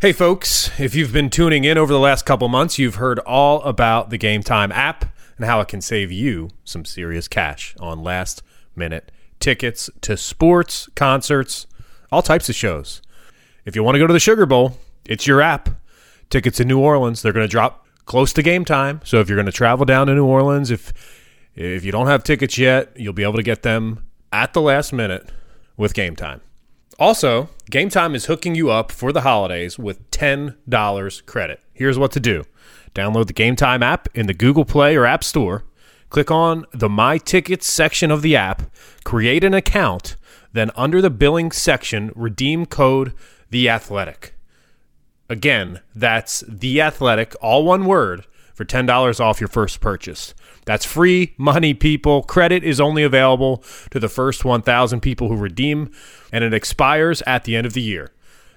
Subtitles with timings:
[0.00, 3.60] Hey, folks, if you've been tuning in over the last couple months, you've heard all
[3.62, 8.04] about the Game Time app and how it can save you some serious cash on
[8.04, 8.40] last
[8.76, 11.66] minute tickets to sports, concerts,
[12.12, 13.02] all types of shows.
[13.64, 15.68] If you want to go to the Sugar Bowl, it's your app.
[16.30, 19.00] Tickets in New Orleans, they're going to drop close to game time.
[19.02, 20.92] So if you're going to travel down to New Orleans, if
[21.56, 24.92] if you don't have tickets yet, you'll be able to get them at the last
[24.92, 25.28] minute
[25.76, 26.40] with Game Time.
[26.98, 31.60] Also, Game Time is hooking you up for the holidays with $10 credit.
[31.72, 32.42] Here's what to do.
[32.92, 35.64] Download the Game Time app in the Google Play or App Store.
[36.10, 38.62] Click on the My Tickets section of the app,
[39.04, 40.16] create an account,
[40.52, 43.12] then under the billing section, redeem code
[43.50, 44.34] The Athletic.
[45.28, 48.26] Again, that's The Athletic, all one word,
[48.58, 50.34] for $10 off your first purchase.
[50.64, 52.24] That's free money, people.
[52.24, 53.62] Credit is only available
[53.92, 55.92] to the first 1,000 people who redeem,
[56.32, 58.10] and it expires at the end of the year.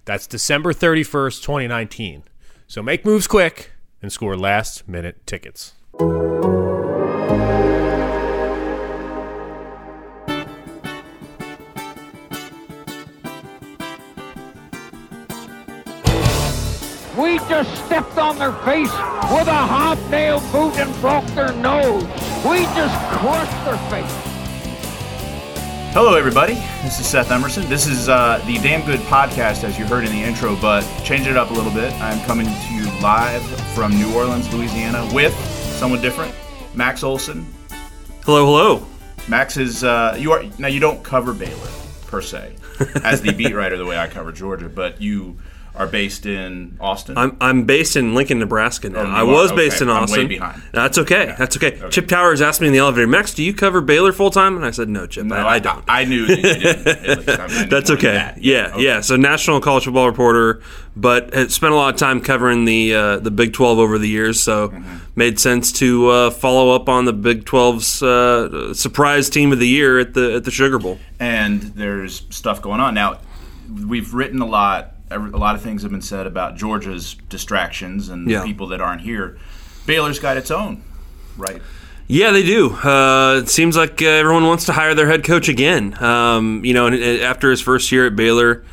[0.06, 2.24] That's December 31st, 2019.
[2.66, 5.74] So make moves quick and score last minute tickets.
[18.02, 18.92] Stepped on their face
[19.32, 22.04] with a hobnail boot and broke their nose.
[22.44, 24.12] We just crushed their face.
[25.94, 26.56] Hello, everybody.
[26.84, 27.68] This is Seth Emerson.
[27.70, 31.28] This is uh, the Damn Good podcast, as you heard in the intro, but change
[31.28, 31.94] it up a little bit.
[31.96, 33.44] I'm coming to you live
[33.76, 35.36] from New Orleans, Louisiana, with
[35.78, 36.34] someone different,
[36.74, 37.46] Max Olson.
[38.24, 38.88] Hello, hello.
[39.28, 40.68] Max is uh, you are now.
[40.68, 41.70] You don't cover Baylor
[42.08, 42.56] per se
[43.04, 45.38] as the beat writer, the way I cover Georgia, but you
[45.74, 47.18] are based in Austin.
[47.18, 49.00] I'm, I'm based in Lincoln, Nebraska now.
[49.00, 49.56] Oh, I was Okay.
[49.62, 50.28] based in I'm way Austin.
[50.28, 50.62] behind.
[50.74, 51.34] That's okay.
[51.38, 51.82] That's okay.
[51.90, 54.58] Chip Towers asked me in the elevator, Max, do you cover Baylor full time?
[54.58, 55.84] And I said, no, Chip, No, I, I don't.
[55.88, 57.30] I, knew that you didn't.
[57.40, 58.12] I That's okay.
[58.12, 58.44] that.
[58.44, 58.84] Yeah, Okay.
[58.84, 59.00] yeah.
[59.02, 60.62] So national college football reporter,
[60.98, 64.10] but had spent a lot of time covering the uh, the Big Twelve over the
[64.10, 64.42] years.
[64.44, 64.98] So Mm-hmm.
[65.16, 69.68] made sense to uh, follow up on the Big 12's uh, surprise team of the
[69.68, 71.00] year at the at the Sugar Bowl.
[71.20, 73.20] and there's stuff going on now.
[73.88, 74.91] We've written a lot.
[75.12, 78.44] A lot of things have been said about Georgia's distractions and the Yeah.
[78.46, 79.38] people that aren't here.
[79.86, 80.82] Baylor's got its own,
[81.38, 81.62] right?
[82.08, 82.72] Yeah, they do.
[82.72, 86.02] Uh, it seems like uh, everyone wants to hire their head coach again.
[86.04, 88.64] Um, you know, and, and after his first year at Baylor,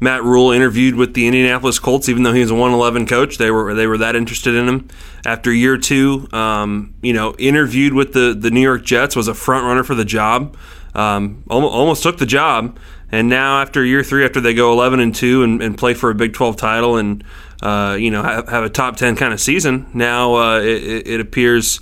[0.00, 3.38] Matt Rhule interviewed with the Indianapolis Colts, even though he was a 111 coach.
[3.38, 4.88] They were they were that interested in him.
[5.26, 9.34] After year two, um, you know, interviewed with the the New York Jets, was a
[9.34, 10.56] front runner for the job.
[10.94, 12.78] Um, almost, almost took the job,
[13.10, 16.10] and now after year three, after they go 11 and two and, and play for
[16.10, 17.24] a Big 12 title, and
[17.62, 21.20] uh, you know have, have a top 10 kind of season, now uh, it, it-
[21.20, 21.80] appears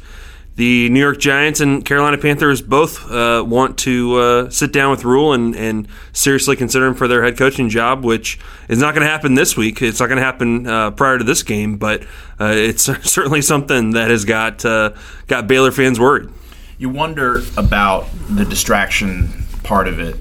[0.56, 5.04] the New York Giants and Carolina Panthers both uh, want to uh, sit down with
[5.04, 8.38] Rhule and, and seriously consider him for their head coaching job, which
[8.70, 9.82] is not going to happen this week.
[9.82, 12.04] It's not going to happen uh, prior to this game, but
[12.40, 16.30] uh, it's certainly something that has got got Baylor fans worried.
[16.78, 19.28] You wonder about the distraction
[19.62, 20.16] part of it.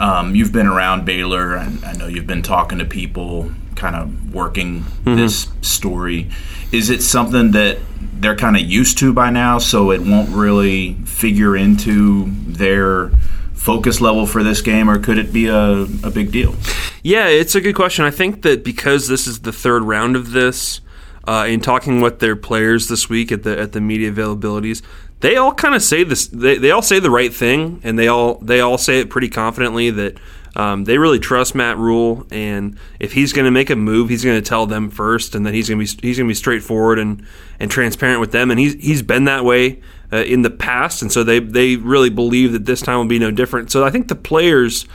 [0.00, 4.34] Um, you've been around Baylor, and I know you've been talking to people, kind of
[4.34, 6.30] working this story.
[6.72, 7.78] Is it something that
[8.14, 13.10] they're kind of used to by now, so it won't really figure into their
[13.52, 16.54] focus level for this game, or could it be a, a big deal?
[17.02, 18.06] Yeah, it's a good question.
[18.06, 20.80] I think that because this is the third round of this,
[21.28, 24.82] uh, in talking with their players this week at the at the media availabilities,
[25.20, 26.28] they all kind of say this.
[26.28, 29.28] They, they all say the right thing, and they all they all say it pretty
[29.28, 30.18] confidently that
[30.56, 34.24] um, they really trust Matt Rhule, and if he's going to make a move, he's
[34.24, 36.34] going to tell them first, and then he's going to be he's going to be
[36.34, 37.24] straightforward and
[37.60, 39.80] and transparent with them, and he's he's been that way
[40.12, 43.18] uh, in the past, and so they they really believe that this time will be
[43.18, 43.70] no different.
[43.70, 44.86] So I think the players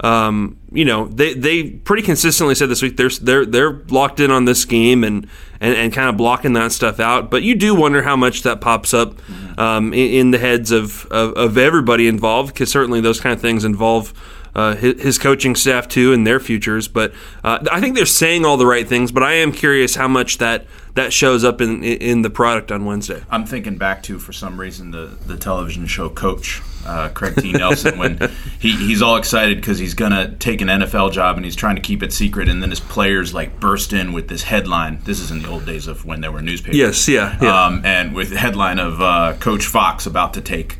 [0.00, 4.30] um, you know, they, they pretty consistently said this week they're they're they're locked in
[4.30, 5.28] on this game and,
[5.60, 7.30] and, and kind of blocking that stuff out.
[7.30, 9.16] But you do wonder how much that pops up
[9.58, 13.40] um, in, in the heads of, of, of everybody involved, because certainly those kind of
[13.40, 14.12] things involve.
[14.54, 18.44] Uh, his, his coaching staff too and their futures, but uh, I think they're saying
[18.44, 19.10] all the right things.
[19.10, 22.84] But I am curious how much that that shows up in in the product on
[22.84, 23.22] Wednesday.
[23.30, 27.52] I'm thinking back to, for some reason, the, the television show Coach, uh, Craig T.
[27.52, 28.30] Nelson, when
[28.60, 31.76] he, he's all excited because he's going to take an NFL job and he's trying
[31.76, 32.48] to keep it secret.
[32.48, 35.00] And then his players like burst in with this headline.
[35.04, 36.76] This is in the old days of when there were newspapers.
[36.76, 37.64] Yes, yeah, yeah.
[37.66, 40.76] Um, and with the headline of uh, Coach Fox about to take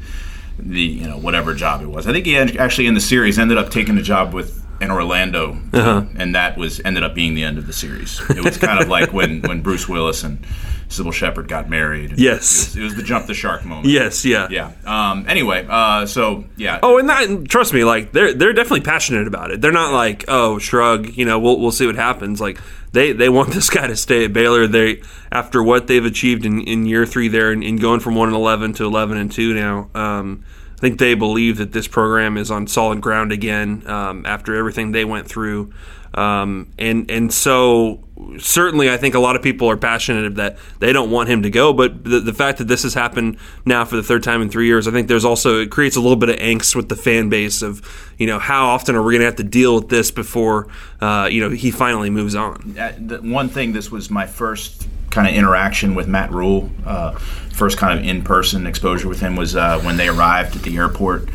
[0.63, 2.07] the, you know, whatever job it was.
[2.07, 5.57] I think he actually in the series ended up taking a job with in Orlando,
[5.73, 6.05] Uh-huh.
[6.17, 8.21] and that was ended up being the end of the series.
[8.31, 10.45] It was kind of like when when Bruce Willis and
[10.89, 12.19] Cybill Shepherd got married.
[12.19, 12.43] Yes.
[12.43, 13.87] it was, it was the jump the shark moment.
[13.87, 14.49] Yes, yeah.
[14.51, 14.73] yeah.
[14.85, 16.81] Um, anyway, uh, so yeah.
[16.83, 19.61] Oh, and that trust me, like they're they're definitely passionate about it.
[19.63, 22.41] They're not like, oh, shrug, you know, we'll we'll see what happens.
[22.41, 22.59] Like
[22.93, 24.67] they they want this guy to stay at Baylor.
[24.67, 25.01] They
[25.31, 28.37] after what they've achieved in, in year three there and, and going from one and
[28.37, 29.89] eleven to eleven and two now.
[29.95, 30.45] Um,
[30.83, 35.05] think they believe that this program is on solid ground again um, after everything they
[35.05, 35.73] went through.
[36.13, 38.03] Um, and and so
[38.39, 41.51] certainly, I think a lot of people are passionate that they don't want him to
[41.51, 41.73] go.
[41.73, 44.67] But the, the fact that this has happened now for the third time in three
[44.67, 47.29] years, I think there's also it creates a little bit of angst with the fan
[47.29, 47.81] base of
[48.19, 50.67] you know how often are we going to have to deal with this before
[51.01, 52.77] uh, you know he finally moves on.
[52.77, 56.69] Uh, the one thing, this was my first kind of interaction with Matt Rhule.
[56.85, 60.77] Uh, first kind of in-person exposure with him was uh, when they arrived at the
[60.77, 61.29] airport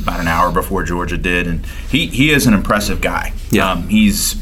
[0.00, 3.32] about an hour before Georgia did, and he he is an impressive guy.
[3.50, 3.70] Yeah.
[3.70, 4.34] um, he's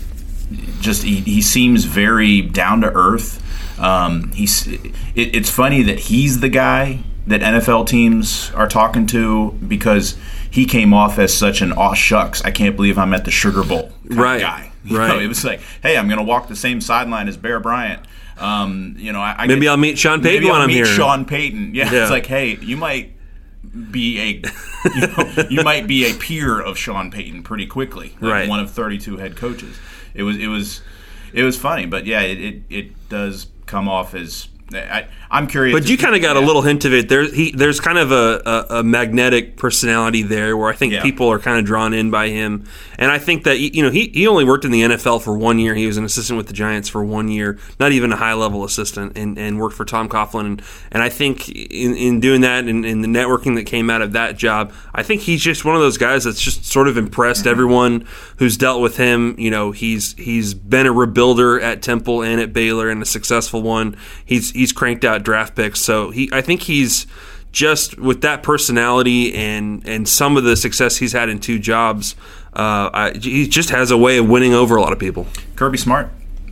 [0.80, 3.42] just he, he seems very down to earth.
[3.80, 9.50] Um, he's it, it's funny that he's the guy that NFL teams are talking to
[9.66, 10.16] because
[10.48, 12.40] he came off as such an aw shucks.
[12.44, 14.40] I can't believe I'm at the Sugar Bowl kind of Right.
[14.40, 14.70] guy.
[14.86, 15.08] You Right.
[15.08, 18.00] know, it was like, hey, I'm going to walk the same sideline as Bear Bryant.
[18.38, 20.68] Um, you know, I, I Maybe get- I'll meet Sean Payton maybe when I'll I'm
[20.68, 20.84] meet here.
[20.86, 21.74] Sean Payton.
[21.74, 22.02] Yeah, Yeah.
[22.02, 23.12] it's like, hey, you might
[23.90, 24.42] be a,
[24.94, 28.16] you, know, you might be a peer of Sean Payton pretty quickly.
[28.20, 28.48] Like Right.
[28.48, 29.78] One of 32 head coaches.
[30.14, 30.82] It was, it was,
[31.32, 34.48] it was funny, but yeah, it, it, it does come off as.
[34.74, 35.78] I, I'm curious.
[35.78, 37.08] But you kind of got a little hint of it.
[37.08, 41.02] There's he, there's kind of a, a, a magnetic personality there, where I think Yeah.
[41.02, 42.64] people are kind of drawn in by him.
[42.98, 45.58] And I think that you know he, he only worked in the NFL for one
[45.60, 45.74] year.
[45.74, 48.64] He was an assistant with the Giants for one year, not even a high level
[48.64, 50.46] assistant, and, and worked for Tom Coughlin.
[50.46, 54.02] And, and I think in, in doing that and, and the networking that came out
[54.02, 56.96] of that job, I think he's just one of those guys that's just sort of
[56.96, 57.50] impressed Mm-hmm.
[57.50, 58.06] everyone
[58.38, 59.34] who's dealt with him.
[59.38, 63.62] You know, he's he's been a rebuilder at Temple and at Baylor and a successful
[63.62, 63.96] one.
[64.24, 67.06] He's he's cranked out draft picks, so he I think he's
[67.52, 72.14] just with that personality and and some of the success he's had in two jobs.
[72.52, 75.26] Uh, I, he just has a way of winning over a lot of people.
[75.56, 76.08] Kirby Smart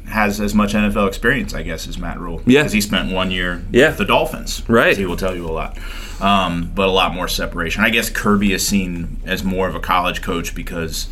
[0.06, 2.42] has as much NFL experience, I guess, as Matt Rhule.
[2.44, 2.60] Yeah.
[2.60, 3.88] because he spent one year Yeah.
[3.88, 4.62] with the Dolphins.
[4.68, 4.96] Right.
[4.98, 5.78] he will tell you a lot,
[6.20, 7.82] um, but a lot more separation.
[7.82, 11.08] I guess Kirby is seen as more of a college coach because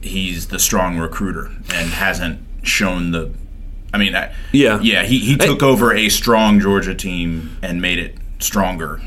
[0.00, 3.30] he's the strong recruiter and hasn't shown the.
[3.92, 4.80] I mean, I, Yeah.
[4.82, 9.00] yeah, he, he took over a strong Georgia team and made it stronger.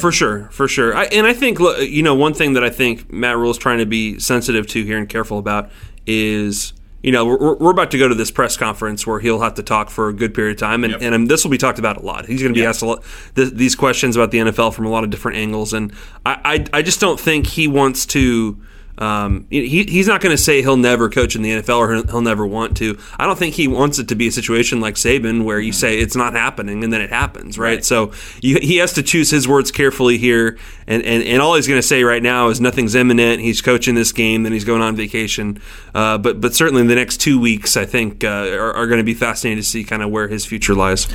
[0.00, 0.96] For sure, for sure.
[0.96, 3.78] I, and I think, you know, one thing that I think Matt Rhule is trying
[3.78, 5.70] to be sensitive to here and careful about
[6.06, 6.72] is,
[7.04, 9.62] you know, we're, we're about to go to this press conference where he'll have to
[9.62, 11.02] talk for a good period of time, and, Yep.
[11.02, 12.26] and um, this will be talked about a lot.
[12.26, 12.68] He's going to be Yep.
[12.70, 13.04] asked a lot
[13.36, 15.92] th- these questions about the NFL from a lot of different angles, and
[16.24, 18.58] I, I, I just don't think he wants to.
[18.98, 22.06] Um, he, he's not going to say he'll never coach in the NFL or he'll,
[22.06, 22.98] he'll never want to.
[23.18, 25.98] I don't think he wants it to be a situation like Saban where you say
[25.98, 27.66] it's not happening and then it happens, right?
[27.66, 27.84] Right.
[27.84, 30.56] So you, he has to choose his words carefully here,
[30.86, 33.40] and, and, and all he's going to say right now is nothing's imminent.
[33.40, 35.60] He's coaching this game, then he's going on vacation.
[35.94, 38.98] Uh, but but certainly in the next two weeks, I think uh, are, are going
[38.98, 41.08] to be fascinating to see kind of where his future lies.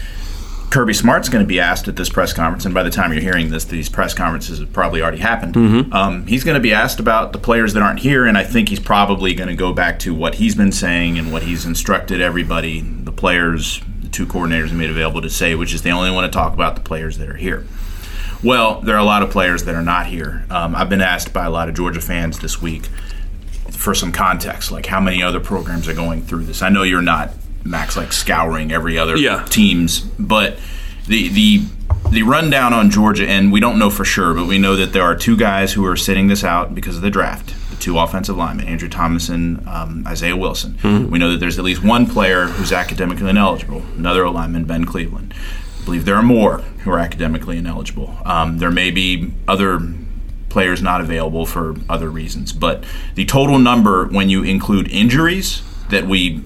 [0.71, 3.21] Kirby Smart's going to be asked at this press conference, and by the time you're
[3.21, 5.53] hearing this, these press conferences have probably already happened.
[5.93, 8.69] Um, he's going to be asked about the players that aren't here, and I think
[8.69, 12.21] he's probably going to go back to what he's been saying and what he's instructed
[12.21, 16.09] everybody, the players, the two coordinators he made available to say, which is they only
[16.09, 17.67] want to talk about the players that are here.
[18.41, 20.45] Well, there are a lot of players that are not here.
[20.49, 22.83] Um, I've been asked by a lot of Georgia fans this week
[23.69, 26.61] for some context, like how many other programs are going through this.
[26.61, 27.31] I know you're not
[27.63, 29.45] Max like scouring every other Yeah.
[29.49, 30.57] teams, but
[31.07, 31.61] the the
[32.09, 35.03] the rundown on Georgia, and we don't know for sure, but we know that there
[35.03, 37.53] are two guys who are sitting this out because of the draft.
[37.69, 40.77] The two offensive linemen, Andrew Thomas and um, Isaiah Wilson.
[41.09, 43.83] We know that there's at least one player who's academically ineligible.
[43.97, 45.33] Another lineman, Ben Cleveland.
[45.81, 48.17] I believe there are more who are academically ineligible.
[48.25, 49.79] Um, there may be other
[50.49, 52.51] players not available for other reasons.
[52.51, 52.83] But
[53.15, 56.41] the total number, when you include injuries that we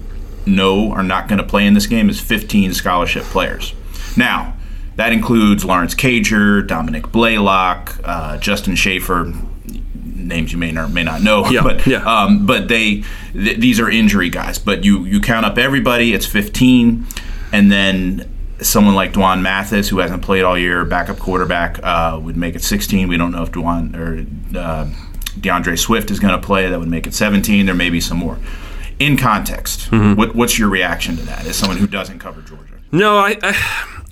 [0.46, 3.74] know are not going to play in this game, is 15 scholarship players.
[4.16, 4.54] Now,
[4.96, 9.32] that includes Lawrence Cager, Dominic Blaylock, uh, Justin Shaffer,
[10.04, 12.02] names you may or may not know, Yeah, but yeah.
[12.04, 14.58] um, but they th- these are injury guys.
[14.58, 17.06] But you you count up everybody, it's 15,
[17.52, 22.36] and then someone like Dwan Mathis, who hasn't played all year, backup quarterback, uh, would
[22.36, 23.06] make it 16.
[23.06, 24.26] We don't know if Dwan or
[24.58, 24.88] uh,
[25.38, 26.70] D'Andre Swift is going to play.
[26.70, 27.66] That would make it 17.
[27.66, 28.38] There may be some more.
[28.98, 30.14] In context, Mm-hmm.
[30.14, 32.74] what, what's your reaction to that as someone who doesn't cover Georgia?
[32.92, 33.50] No, I, I,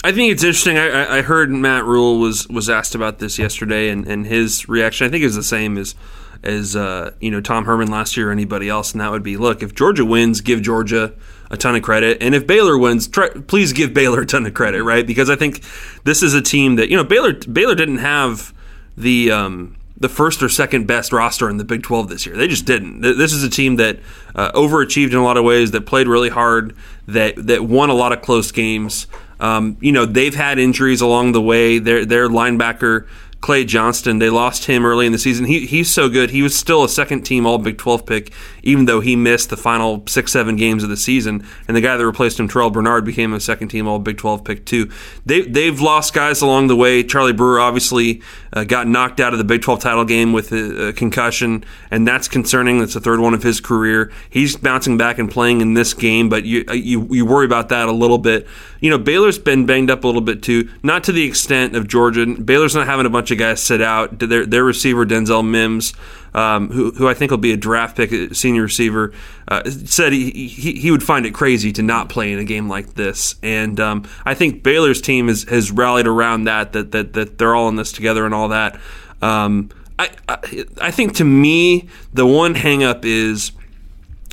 [0.04, 0.76] I think it's interesting.
[0.76, 5.06] I, I- heard Matt Rhule was was asked about this yesterday, and, and his reaction
[5.06, 5.94] I think is the same as
[6.42, 9.36] as uh, you know Tom Herman last year or anybody else, and that would be
[9.38, 11.14] look if Georgia wins, give Georgia
[11.50, 14.52] a ton of credit, and if Baylor wins, try, please give Baylor a ton of
[14.52, 15.06] credit, right?
[15.06, 15.62] Because I think
[16.04, 18.52] this is a team that you know Baylor Baylor didn't have
[18.98, 22.36] the um, the first or second best roster in the Big 12 this year.
[22.36, 23.00] They just didn't.
[23.00, 24.00] This is a team that
[24.34, 27.94] uh, overachieved in a lot of ways, that played really hard, that that won a
[27.94, 29.06] lot of close games.
[29.40, 31.78] Um, you know, they've had injuries along the way.
[31.78, 33.06] Their their linebacker
[33.44, 34.20] Clay Johnston.
[34.20, 35.44] They lost him early in the season.
[35.44, 36.30] He, he's so good.
[36.30, 38.32] He was still a second team All Big 12 pick,
[38.62, 41.46] even though he missed the final six, seven games of the season.
[41.68, 44.44] And the guy that replaced him, Terrell Bernard, became a second team All Big 12
[44.44, 44.90] pick, too.
[45.26, 47.02] They, they've lost guys along the way.
[47.02, 48.22] Charlie Brewer obviously
[48.54, 52.08] uh, got knocked out of the Big 12 title game with a, a, concussion, and
[52.08, 52.78] that's concerning.
[52.78, 54.10] That's the third one of his career.
[54.30, 57.88] He's bouncing back and playing in this game, but you, you, you worry about that
[57.88, 58.46] a little bit.
[58.80, 61.88] You know, Baylor's been banged up a little bit, too, not to the extent of
[61.88, 62.24] Georgia.
[62.24, 64.18] Baylor's not having a bunch of guys sit out.
[64.18, 65.92] Their their receiver Denzel Mims,
[66.34, 69.12] um, who who I think will be a draft pick, senior receiver,
[69.48, 72.68] uh, said he, he he would find it crazy to not play in a game
[72.68, 73.36] like this.
[73.42, 77.54] And um, I think Baylor's team has has rallied around that that that that they're
[77.54, 78.78] all in this together and all that.
[79.22, 83.52] Um, I, I I think to me the one hangup is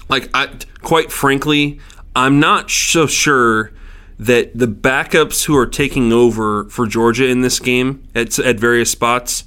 [0.10, 0.50] like I
[0.82, 1.80] quite frankly
[2.16, 3.72] I'm not so sure
[4.22, 8.92] that the backups who are taking over for Georgia in this game at, at various
[8.92, 9.46] spots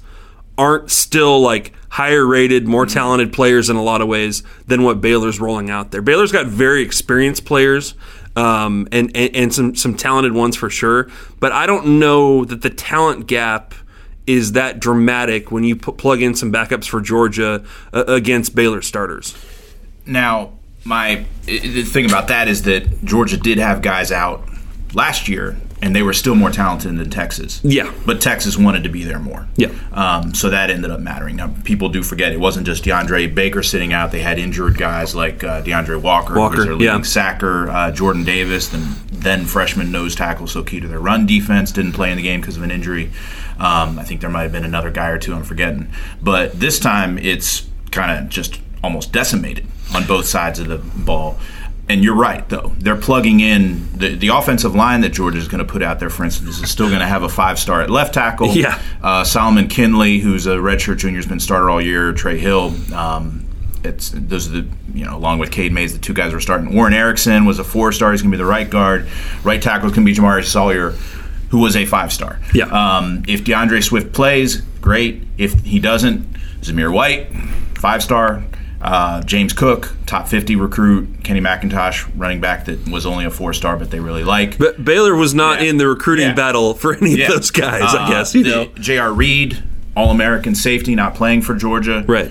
[0.57, 4.99] aren't still like higher rated, more talented players in a lot of ways than what
[4.99, 6.01] Baylor's rolling out there.
[6.01, 7.95] Baylor's got very experienced players.
[8.35, 12.61] Um, and, and, and some some talented ones for sure, but I don't know that
[12.63, 13.73] the talent gap
[14.27, 17.63] is that dramatic when you put, plug in some backups for Georgia
[17.93, 19.37] uh, against Baylor starters.
[20.05, 20.51] Now,
[20.83, 24.45] my the thing about that is that Georgia did have guys out
[24.95, 27.59] last year, and they were still more talented than Texas.
[27.63, 27.93] Yeah.
[28.05, 29.47] But Texas wanted to be there more.
[29.57, 29.71] Yeah.
[29.91, 31.35] Um, so that ended up mattering.
[31.35, 34.11] Now, people do forget it wasn't just DeAndre Baker sitting out.
[34.11, 37.01] They had injured guys like uh, D'Andre Walker, Walker, who was their leading yeah.
[37.01, 41.71] sacker, uh, Jordan Davis, then, then freshman nose tackle, so key to their run defense,
[41.71, 43.11] didn't play in the game because of an injury.
[43.59, 45.91] Um, I think there might have been another guy or two I'm forgetting.
[46.21, 51.39] But this time it's kind of just almost decimated on both sides of the ball
[51.87, 52.73] and you're right though.
[52.79, 56.09] They're plugging in the, the offensive line that Georgia is going to put out there
[56.09, 58.49] for instance is still going to have a five star at left tackle.
[58.55, 58.81] Yeah.
[59.03, 62.11] uh, Solomon Kindley who's a redshirt junior has been starter all year.
[62.13, 63.45] Trey Hill um,
[63.83, 66.73] it's those are the you know along with Cade Mays the two guys were starting.
[66.73, 69.07] Warren Ericson was a four star he's going to be the right guard.
[69.43, 70.91] Right tackle is going to be Jamaree Salyer
[71.49, 72.65] who was a five star Yeah.
[72.65, 75.23] um, if D'Andre Swift plays great.
[75.37, 77.27] If he doesn't Zamir White
[77.77, 78.43] five star
[78.85, 81.23] uh, James Cook, top 50 recruit.
[81.23, 84.57] Kenny McIntosh, running back that was only a four star, but they really like.
[84.57, 85.69] But Baylor was not Yeah.
[85.69, 86.33] in the recruiting Yeah.
[86.33, 87.25] battle for any Yeah.
[87.27, 88.35] of those guys, I Uh, guess.
[88.35, 89.11] You know, J.R.
[89.11, 89.63] Reed,
[89.97, 92.03] All American safety, not playing for Georgia.
[92.07, 92.29] right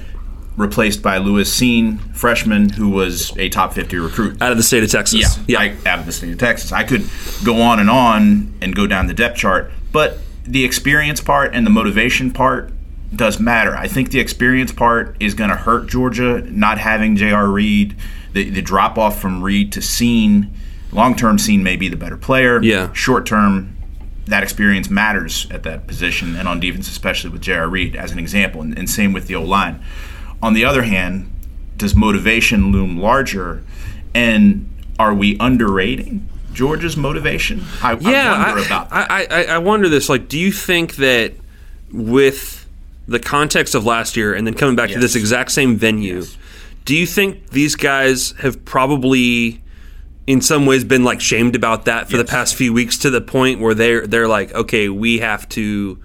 [0.56, 4.40] Replaced by Lewis Cine, freshman, who was a top 50 recruit.
[4.40, 5.38] out of the state of Texas.
[5.48, 6.70] Yeah, I, out of the state of Texas.
[6.70, 7.02] I could
[7.42, 11.66] go on and on and go down the depth chart, but the experience part and
[11.66, 12.70] the motivation part
[13.16, 13.76] does matter.
[13.76, 17.48] I think the experience part is going to hurt Georgia not having J.R.
[17.48, 17.96] Reed.
[18.32, 20.50] The, the drop off from Reed to Cine,
[20.92, 22.62] long term, Cine may be the better player.
[22.62, 22.92] Yeah.
[22.92, 23.76] Short term,
[24.26, 27.68] that experience matters at that position and on defense, especially with J.R.
[27.68, 29.82] Reed as an example, and, and same with the O line.
[30.42, 31.30] On the other hand,
[31.76, 33.62] does motivation loom larger?
[34.14, 37.64] And are we underrating Georgia's motivation?
[37.82, 39.10] I, yeah, I wonder I, about that.
[39.10, 40.08] I, I, I wonder this.
[40.08, 41.34] Like, do you think that
[41.92, 42.63] with
[43.06, 46.36] the context of last year and then coming back to this exact same venue, Yes.
[46.84, 49.62] do you think these guys have probably,
[50.26, 53.20] in some ways, been like shamed about that for the past few weeks to the
[53.20, 55.98] point where they're they're like, okay, we have to,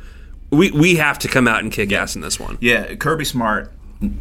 [0.51, 2.57] we we have to come out and kick ass in this one.
[2.59, 3.71] Yeah, Kirby Smart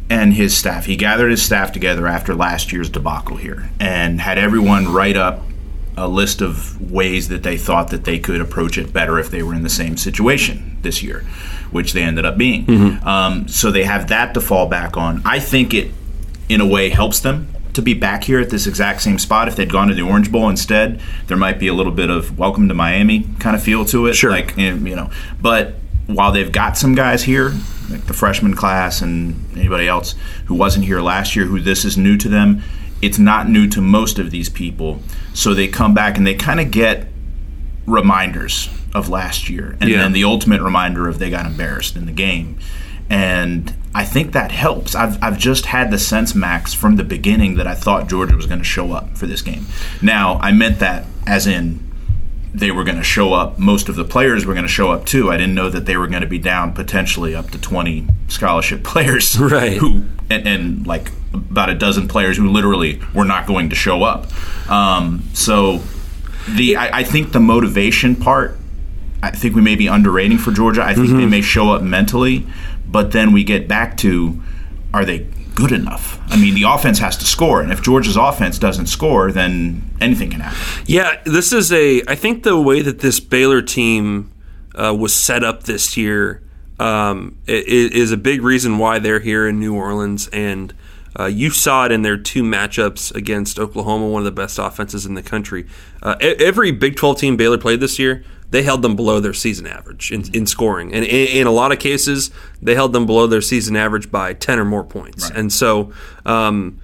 [0.09, 0.85] and his staff.
[0.85, 5.41] He gathered his staff together after last year's debacle here and had everyone write up
[5.95, 9.41] a list of ways that they thought that they could approach it better if they
[9.43, 11.25] were in the same situation this year,
[11.71, 12.69] which they ended up being.
[13.03, 15.21] Um, so they have that to fall back on.
[15.25, 15.91] I think it,
[16.47, 19.47] in a way, helps them to be back here at this exact same spot.
[19.47, 22.37] If they'd gone to the Orange Bowl instead, there might be a little bit of
[22.37, 24.15] welcome to Miami kind of feel to it.
[24.15, 24.31] Sure.
[24.31, 25.11] Like, you know,
[25.41, 25.75] but
[26.07, 27.53] while they've got some guys here,
[27.89, 31.97] like the freshman class and anybody else who wasn't here last year, who this is
[31.97, 32.63] new to them,
[33.01, 35.01] it's not new to most of these people.
[35.33, 37.07] So they come back and they kind of get
[37.85, 39.99] reminders of last year, and Yeah.
[39.99, 42.57] then the ultimate reminder of they got embarrassed in the game.
[43.09, 44.93] And I think that helps.
[44.93, 48.45] I've, I've just had the sense, Max, from the beginning that I thought Georgia was
[48.45, 49.65] going to show up for this game.
[50.01, 51.79] Now, I meant that as in
[52.53, 53.57] they were going to show up.
[53.59, 55.31] Most of the players were going to show up too.
[55.31, 58.83] I didn't know that they were going to be down potentially up to 20 scholarship
[58.83, 59.77] players, Right.
[59.77, 64.03] Who and, and like about a dozen players who literally were not going to show
[64.03, 64.27] up.
[64.69, 65.81] Um, so
[66.47, 68.58] the I, I think the motivation part.
[69.21, 70.83] I think we may be underrating for Georgia.
[70.83, 72.47] I think they may show up mentally,
[72.87, 74.41] but then we get back to
[74.93, 76.19] are they good enough?
[76.31, 80.29] I mean, the offense has to score, and if Georgia's offense doesn't score, then anything
[80.31, 80.83] can happen.
[80.85, 82.01] Yeah, this is a.
[82.07, 84.31] I think the way that this Baylor team
[84.73, 86.41] uh, was set up this year
[86.79, 90.73] um, is a big reason why they're here in New Orleans, and
[91.19, 95.05] uh, you saw it in their two matchups against Oklahoma, one of the best offenses
[95.05, 95.67] in the country.
[96.01, 98.23] Uh, every Big Twelve team Baylor played this year.
[98.51, 101.71] They held them below their season average in, in scoring, and in, in a lot
[101.71, 105.29] of cases, they held them below their season average by ten or more points.
[105.29, 105.91] And so,
[106.25, 106.79] um,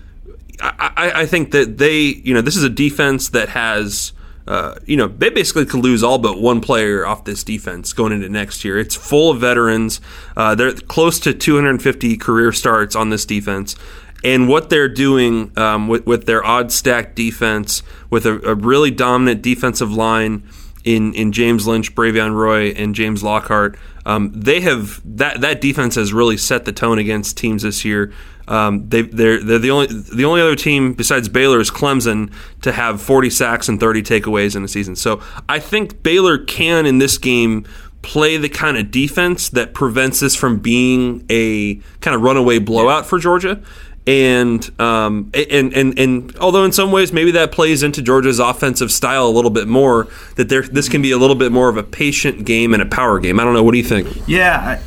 [0.62, 4.14] I, I I think that they, you know, this is a defense that has,
[4.48, 8.14] uh, you know, they basically could lose all but one player off this defense going
[8.14, 8.78] into next year.
[8.78, 10.02] It's full of veterans.
[10.38, 13.76] Uh, they're close to 250 career starts on this defense.
[14.24, 18.90] And what they're doing um, with, with their odd stack defense, with a, a really
[18.90, 20.44] dominant defensive line,
[20.86, 23.78] in in James Lynch, Bravion Roy, and James Lockhart.
[24.06, 28.14] Um, they have that that defense has really set the tone against teams this year.
[28.48, 32.72] Um, they they're they're the only the only other team besides Baylor is Clemson to
[32.72, 34.96] have 40 sacks and 30 takeaways in a season.
[34.96, 37.66] So I think Baylor can in this game
[38.04, 43.08] play the kind of defense that prevents this from being a kind of runaway blowout
[43.08, 43.64] for Georgia
[44.08, 48.92] and um, and and and although in some ways maybe that plays into Georgia's offensive
[48.92, 51.78] style a little bit more, that there this can be a little bit more of
[51.78, 53.40] a patient game and a power game.
[53.40, 53.64] I don't know.
[53.64, 54.08] What do you think?
[54.28, 54.80] Yeah,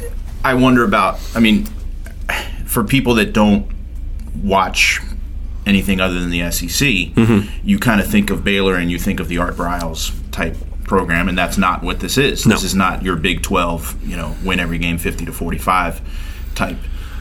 [0.45, 1.21] I, I wonder about.
[1.35, 1.67] I mean,
[2.65, 3.67] for people that don't
[4.43, 5.01] watch
[5.67, 6.89] anything other than the SEC,
[7.65, 11.29] you kind of think of Baylor and you think of the Art Briles type program,
[11.29, 12.47] and that's not what this is.
[12.47, 12.55] No.
[12.55, 16.01] This is not your Big Twelve, you know, win every game fifty to forty-five
[16.55, 16.77] type.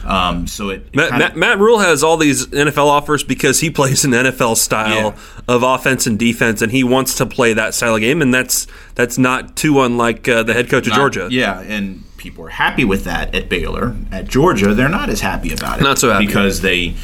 [0.06, 3.60] Um, so it, it Matt, kinda- Matt, Matt Rhule has all these NFL offers because
[3.60, 5.44] he plays an NFL style Yeah.
[5.54, 8.66] of offense and defense, and he wants to play that style of game, and that's
[8.94, 11.28] that's not too unlike uh, the head coach of Georgia.
[11.30, 13.94] Yeah, and people are happy with that at Baylor.
[14.10, 15.82] At Georgia, they're not as happy about it.
[15.84, 16.26] Not so happy.
[16.26, 16.94] because they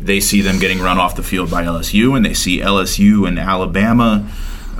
[0.00, 3.38] they see them getting run off the field by LSU, and they see LSU and
[3.38, 4.28] Alabama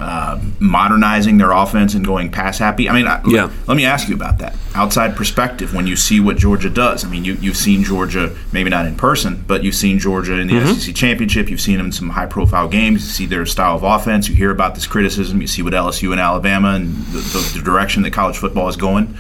[0.02, 2.88] uh, modernizing their offense and going pass happy.
[2.88, 3.50] I mean, I, Yeah.
[3.66, 5.74] Let me ask you about that outside perspective.
[5.74, 8.94] When you see what Georgia does, I mean, you you've seen Georgia maybe not in
[8.96, 10.74] person, but you've seen Georgia in the Mm-hmm.
[10.74, 11.48] SEC championship.
[11.48, 13.02] You've seen them in some high profile games.
[13.04, 14.28] You see their style of offense.
[14.28, 15.40] You hear about this criticism.
[15.40, 18.76] You see what LSU and Alabama and the, the, the direction that college football is
[18.76, 19.16] going.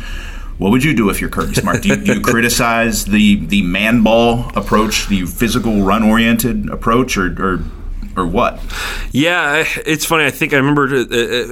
[0.58, 1.82] What would you do if you're Kirby Smart?
[1.82, 7.16] Do you, do you criticize the the man ball approach, the physical run oriented approach,
[7.16, 7.64] or, or
[8.16, 8.60] or what?
[9.12, 10.24] Yeah, it's funny.
[10.24, 10.94] I think I remember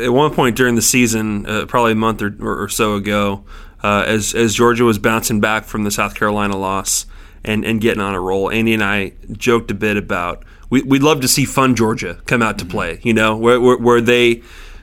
[0.05, 3.45] at one point during the season, uh, probably a month or, or so ago,
[3.83, 7.07] uh, as as Georgia was bouncing back from the South Carolina loss
[7.45, 11.03] and, and getting on a roll, Andy and I joked a bit about we, we'd
[11.03, 13.01] love to see fun Georgia come out to play.
[13.03, 14.43] You know, where where, where they.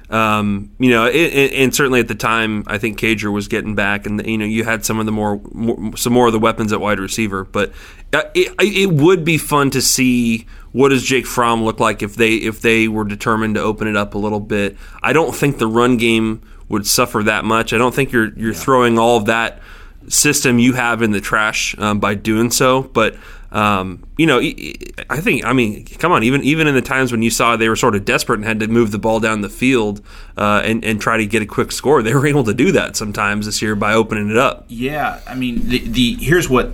[0.10, 3.76] Um, you know, it, it, and certainly at the time, I think Cager was getting
[3.76, 6.40] back, and you know, you had some of the more, more some more of the
[6.40, 7.44] weapons at wide receiver.
[7.44, 7.74] But
[8.14, 12.16] uh, it, it would be fun to see what does Jake Fromm look like if
[12.16, 14.78] they if they were determined to open it up a little bit.
[15.02, 17.74] I don't think the run game would suffer that much.
[17.74, 19.60] I don't think you're you're throwing all of that
[20.08, 22.84] system you have in the trash um, by doing so.
[22.84, 23.16] But
[23.52, 27.22] um, you know, I think I mean, come on, even even in the times when
[27.22, 29.50] you saw they were sort of desperate and had to move the ball down the
[29.50, 30.02] field
[30.36, 32.96] uh, and and try to get a quick score, they were able to do that
[32.96, 34.66] sometimes this year by opening it up.
[34.68, 36.72] Yeah, I mean, the, the here's what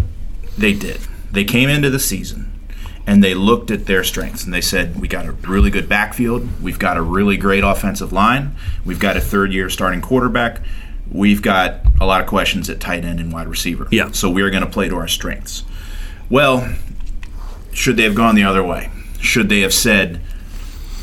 [0.58, 1.00] they did.
[1.32, 2.53] They came into the season
[3.06, 6.62] and they looked at their strengths and they said, "We got a really good backfield.
[6.62, 8.56] We've got a really great offensive line.
[8.86, 10.62] We've got a third-year starting quarterback.
[11.12, 13.88] We've got a lot of questions at tight end and wide receiver.
[13.92, 14.12] Yeah.
[14.12, 15.64] So we're going to play to our strengths."
[16.30, 16.74] Well,
[17.74, 18.90] should they have gone the other way?
[19.20, 20.22] Should they have said,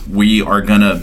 [0.08, 1.02] "We are going to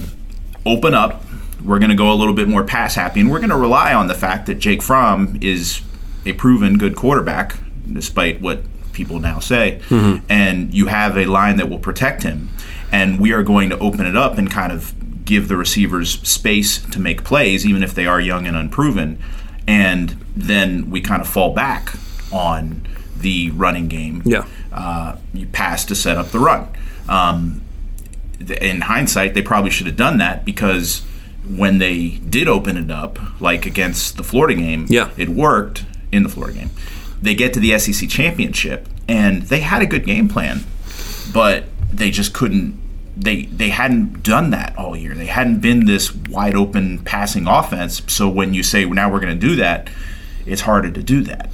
[0.66, 1.24] open up.
[1.64, 3.94] We're going to go a little bit more pass happy, and we're going to rely
[3.94, 5.82] on the fact that Jake Fromm is
[6.26, 7.56] a proven good quarterback,
[7.92, 8.62] despite what
[8.98, 9.80] people now say,
[10.28, 12.50] and you have a line that will protect him,
[12.92, 16.80] and we are going to open it up and kind of give the receivers space
[16.88, 19.20] to make plays, even if they are young and unproven,
[19.68, 21.94] and then we kind of fall back
[22.32, 24.22] on the running game.
[24.26, 24.46] Yeah.
[24.74, 26.68] Uh, you pass to set up the run.
[27.08, 27.62] Um,
[28.62, 31.02] in hindsight, they probably should have done that because
[31.48, 35.10] when they did open it up, like against the Florida game, Yeah.
[35.18, 36.70] it worked in the Florida game.
[37.22, 40.64] They get to the SEC championship and they had a good game plan,
[41.34, 42.80] but they just couldn't
[43.16, 45.16] they they hadn't done that all year.
[45.16, 48.02] They hadn't been this wide open passing offense.
[48.08, 49.90] So when you say well, now we're going to do that,
[50.46, 51.50] it's harder to do that.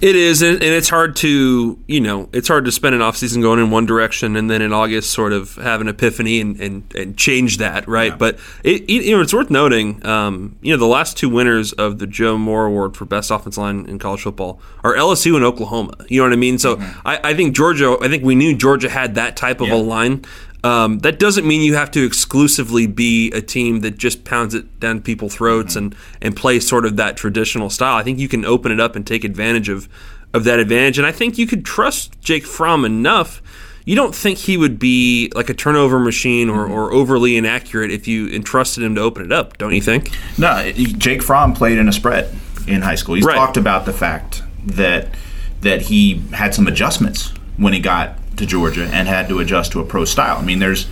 [0.00, 3.58] It is, and it's hard to you know it's hard to spend an offseason going
[3.58, 7.16] in one direction and then in August sort of have an epiphany and, and, and
[7.16, 8.12] change that, right?
[8.12, 8.16] Yeah.
[8.16, 11.98] But it, you know it's worth noting, um, you know the last two winners of
[11.98, 15.94] the Joe Moore Award for best offensive line in college football are LSU and Oklahoma.
[16.08, 16.58] You know what I mean?
[16.58, 17.08] So mm-hmm.
[17.08, 19.74] I, I, think Georgia, I think we knew Georgia had that type of yeah.
[19.74, 20.24] a line.
[20.66, 24.80] Um, that doesn't mean you have to exclusively be a team that just pounds it
[24.80, 25.86] down people's throats mm-hmm.
[25.86, 27.96] and, and play sort of that traditional style.
[27.96, 29.88] I think you can open it up and take advantage of,
[30.34, 30.98] of that advantage.
[30.98, 33.40] And I think you could trust Jake Fromm enough.
[33.84, 36.72] You don't think he would be like a turnover machine or, mm-hmm.
[36.72, 40.10] or overly inaccurate if you entrusted him to open it up, don't you think?
[40.36, 42.34] No, Jake Fromm played in a spread
[42.66, 43.14] in high school.
[43.14, 43.36] He's right.
[43.36, 45.14] talked about the fact that
[45.60, 49.80] that he had some adjustments when he got to Georgia and had to adjust to
[49.80, 50.38] a pro style.
[50.38, 50.86] I mean, there's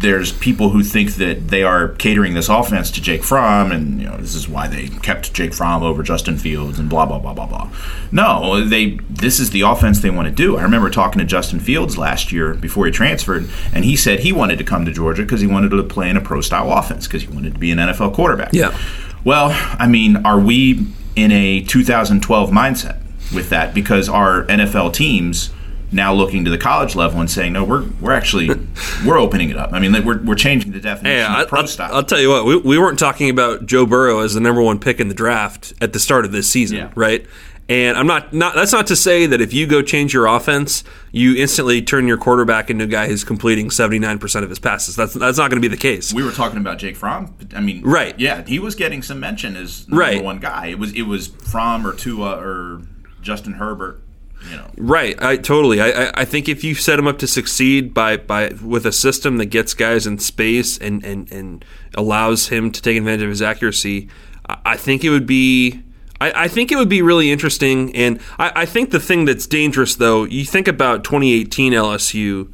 [0.00, 4.06] there's people who think that they are catering this offense to Jake Fromm, and you
[4.06, 7.32] know this is why they kept Jake Fromm over Justin Fields and blah blah blah
[7.32, 7.70] blah blah.
[8.12, 10.58] No, they this is the offense they want to do.
[10.58, 14.32] I remember talking to Justin Fields last year before he transferred, and he said he
[14.32, 17.06] wanted to come to Georgia because he wanted to play in a pro style offense
[17.06, 18.52] because he wanted to be an NFL quarterback.
[18.52, 18.76] Yeah.
[19.24, 23.00] Well, I mean, are we in a 2012 mindset
[23.34, 23.74] with that?
[23.74, 25.50] Because our NFL teams
[25.92, 28.48] now looking to the college level and saying, no, we're we're actually
[29.06, 29.72] we're opening it up.
[29.72, 31.94] I mean, we're, we're changing the definition hey, of pro I, style.
[31.94, 34.78] I'll tell you what, we, we weren't talking about Joe Burrow as the number one
[34.78, 36.92] pick in the draft at the start of this season, yeah.
[36.94, 37.26] right?
[37.68, 40.84] And I'm not, not that's not to say that if you go change your offense,
[41.10, 44.94] you instantly turn your quarterback into a guy who's completing 79% of his passes.
[44.94, 46.14] That's that's not going to be the case.
[46.14, 47.34] We were talking about Jake Fromm.
[47.56, 48.16] I mean, right?
[48.20, 50.22] Yeah, he was getting some mention as number right.
[50.22, 50.66] one guy.
[50.66, 52.82] It was it was Fromm or Tua or
[53.20, 54.00] Justin Herbert
[54.50, 54.70] you know.
[54.76, 55.20] Right.
[55.22, 55.80] I totally.
[55.80, 59.38] I, I think if you set them up to succeed by, by with a system
[59.38, 63.42] that gets guys in space and, and, and allows him to take advantage of his
[63.42, 64.08] accuracy,
[64.48, 65.82] I think it would be.
[66.20, 69.46] I, I think it would be really interesting, and I, I think the thing that's
[69.46, 72.52] dangerous, though, you think about 2018 LSU.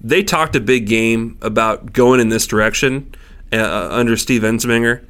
[0.00, 3.14] They talked a big game about going in this direction
[3.52, 5.04] uh, under Steve Ensminger,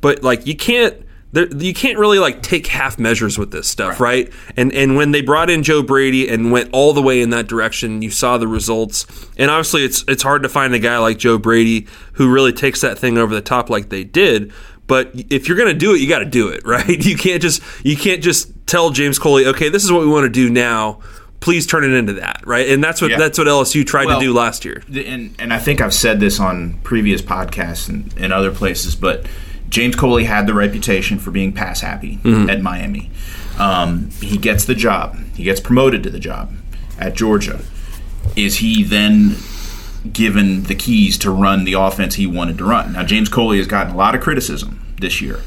[0.00, 0.96] but like you can't
[1.32, 4.26] there, you can't really like take half measures with this stuff, right.
[4.26, 4.34] right.
[4.56, 7.46] And and when they brought in Joe Brady and went all the way in that
[7.46, 9.06] direction, you saw the results.
[9.36, 12.80] And obviously, it's it's hard to find a guy like Joe Brady who really takes
[12.80, 14.52] that thing over the top like they did.
[14.86, 16.88] But if you're going to do it, you got to do it, right?
[16.88, 20.24] You can't just you can't just tell James Coley, okay, this is what we want
[20.24, 21.00] to do now.
[21.40, 22.68] Please turn it into that, right?
[22.68, 23.18] And that's what yeah.
[23.18, 24.82] that's what LSU tried well, to do last year.
[24.88, 29.26] And and I think I've said this on previous podcasts and, and other places, but
[29.68, 32.48] James Coley had the reputation for being pass happy mm-hmm.
[32.48, 33.10] at Miami.
[33.58, 35.18] Um, he gets the job.
[35.34, 36.52] He gets promoted to the job
[36.98, 37.60] at Georgia.
[38.36, 39.36] Is he then
[40.12, 42.92] given the keys to run the offense he wanted to run?
[42.92, 45.40] Now, James Coley has gotten a lot of criticism this year.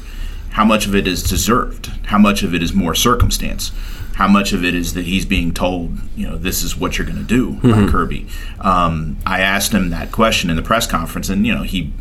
[0.50, 1.86] How much of it is deserved?
[2.06, 3.72] How much of it is more circumstance?
[4.14, 7.06] How much of it is that he's being told, you know, this is what you're
[7.06, 7.86] going to do mm-hmm.
[7.86, 8.26] by Kirby?
[8.60, 11.92] Um, I asked him that question in the press conference, and you know, he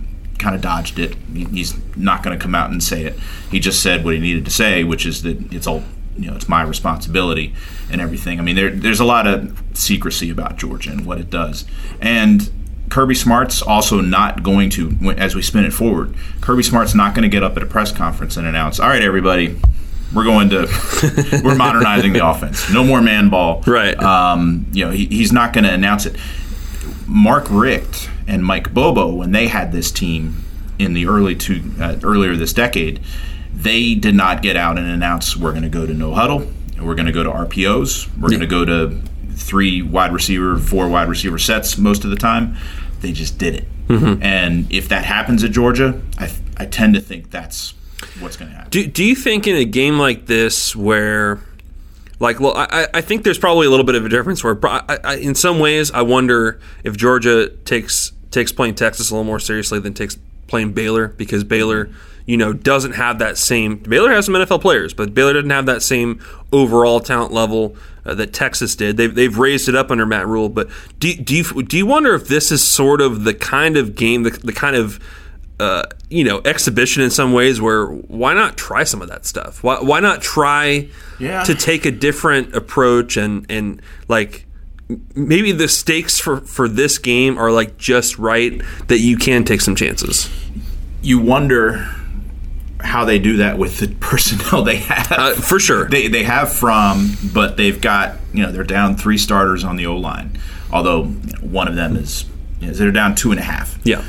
[0.42, 1.16] kind of dodged it.
[1.34, 3.18] He's not going to come out and say it.
[3.50, 5.84] He just said what he needed to say, which is that it's all
[6.18, 7.54] you know, it's my responsibility
[7.90, 8.40] and everything.
[8.40, 11.66] I mean, there, there's a lot of secrecy about Georgia and what it does,
[12.02, 12.52] and
[12.90, 17.24] Kirby Smart's also not going to, as we spin it forward, Kirby Smart's not going
[17.24, 19.58] to get up at a press conference and announce, "All right, everybody."
[20.14, 20.68] We're going to
[21.42, 22.70] we're modernizing the offense.
[22.70, 23.64] No more man ball.
[23.66, 23.98] Right.
[23.98, 26.18] Um, you know, he, he's not going to announce it.
[27.12, 30.46] Mark Richt and Mike Bobo, when they had this team
[30.80, 33.02] in the early two uh, earlier this decade,
[33.54, 36.48] they did not get out and announce we're going to go to no huddle,
[36.80, 38.98] we're going to go to RPOs, we're going to go to
[39.34, 42.56] three wide receiver, four wide receiver sets most of the time.
[43.02, 43.68] They just did it.
[43.88, 44.24] Mm-hmm.
[44.24, 47.74] And if that happens at Georgia, I, I tend to think that's
[48.20, 48.70] what's going to happen.
[48.70, 51.42] Do, do you think in a game like this where
[52.22, 55.00] like, well, I, I think there's probably a little bit of a difference where, I,
[55.04, 59.40] I, in some ways, I wonder if Georgia takes takes playing Texas a little more
[59.40, 61.90] seriously than takes playing Baylor because Baylor,
[62.26, 63.78] you know, doesn't have that same.
[63.78, 68.14] Baylor has some NFL players, but Baylor doesn't have that same overall talent level uh,
[68.14, 68.98] that Texas did.
[68.98, 72.14] They've, they've raised it up under Matt Rhule but do, do you do you wonder
[72.14, 75.00] if this is sort of the kind of game, the, the kind of
[75.62, 79.64] uh, you know exhibition in some ways where why not try some of that stuff?
[79.64, 81.44] Why, why not try yeah.
[81.44, 84.48] to take a different approach and and like
[85.16, 89.62] maybe the stakes for for this game are like just right that you can take
[89.62, 90.30] some chances.
[91.04, 91.88] You wonder
[92.80, 95.12] how they do that with the personnel they have.
[95.12, 95.88] Uh, for sure.
[95.88, 99.86] They, they have Fromm but they've got you know they're down three starters on the
[99.86, 100.40] o-line.
[100.72, 102.26] Although you know, one of them is
[102.62, 103.78] Yeah, they're down two and a half.
[103.84, 104.04] Yeah.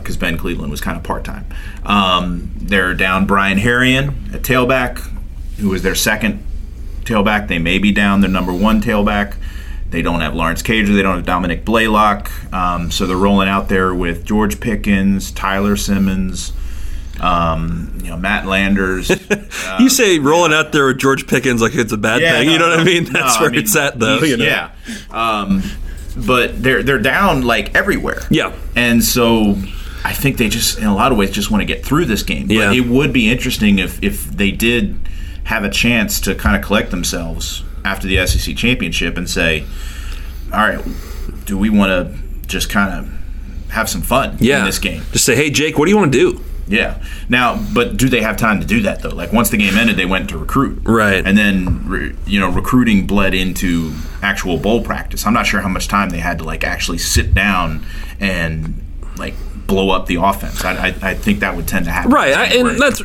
[0.00, 1.44] because Ben Cleveland was kind of part time.
[1.84, 4.98] Um, they're down Brian Herrien at tailback,
[5.58, 6.42] who was their second
[7.02, 7.48] tailback.
[7.48, 9.36] They may be down their number one tailback.
[9.90, 10.94] They don't have Lawrence Cager.
[10.94, 12.30] They don't have Dominic Blaylock.
[12.52, 16.52] Um, so they're rolling out there with George Pickens, Tyler Simmons,
[17.20, 19.10] um, you know, Matt Landers.
[19.80, 22.46] you say rolling out there with George Pickens like it's a bad Yeah, thing.
[22.46, 23.04] no, you know what I no, mean?
[23.04, 24.18] no, That's I where mean, it's at, though.
[24.20, 24.44] You know?
[24.44, 24.70] Yeah.
[25.10, 25.62] Um,
[26.26, 28.22] but they're they're down like everywhere.
[28.30, 28.52] Yeah.
[28.76, 29.56] And so
[30.04, 32.22] I think they just in a lot of ways just want to get through this
[32.22, 32.50] game.
[32.50, 32.68] Yeah.
[32.68, 34.96] But it would be interesting if if they did
[35.44, 39.64] have a chance to kind of collect themselves after the SEC championship and say,
[40.52, 40.84] all right,
[41.46, 44.60] do we want to just kind of have some fun Yeah.
[44.60, 45.02] in this game?
[45.12, 46.44] Just say, hey, Jake, what do you want to do?
[46.68, 47.02] Yeah.
[47.28, 49.10] Now, but do they have time to do that though?
[49.14, 50.82] Like once the game ended, they went to recruit.
[50.84, 51.26] Right.
[51.26, 55.26] And then re, you know recruiting bled into actual bowl practice.
[55.26, 57.84] I'm not sure how much time they had to like actually sit down
[58.20, 58.82] and
[59.16, 59.34] like
[59.68, 60.64] blow up the offense.
[60.64, 62.10] I, I, I think that would tend to happen.
[62.10, 63.02] Right, I, and that's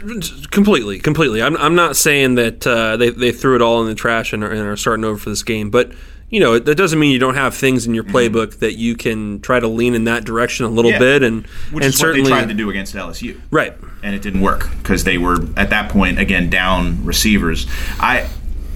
[0.47, 1.41] completely, completely.
[1.41, 4.43] I'm, I'm not saying that uh, they, they threw it all in the trash and
[4.43, 5.91] are, and are starting over for this game, but
[6.34, 9.39] you know that doesn't mean you don't have things in your playbook that you can
[9.41, 11.04] try to lean in that direction a little Mm-hmm.
[11.04, 11.19] Yeah.
[11.19, 13.39] bit, and which and is certainly what they tried to do against LSU.
[13.52, 13.74] right.
[14.02, 17.67] and it didn't work because they were at that point again down receivers.
[18.00, 18.28] I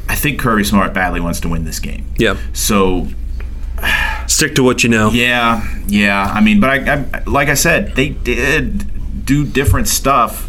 [0.10, 2.06] I think Kirby Smart badly wants to win this game.
[2.18, 3.08] Yeah, So
[4.28, 5.10] stick to what you know.
[5.12, 6.24] yeah, yeah.
[6.24, 10.46] I mean, but I, I like I said, they did do different stuff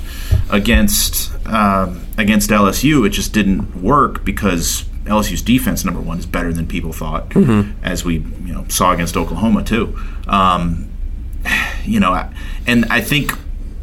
[0.51, 3.07] against um, against LSU.
[3.07, 7.35] It just didn't work because LSU's defense, number one, is better than people thought,
[7.83, 9.99] as we you know saw against Oklahoma too.
[10.27, 10.91] Um,
[11.85, 12.31] you know,
[12.67, 13.33] and I think